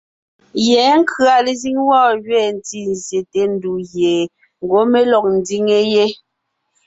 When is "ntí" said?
2.59-2.79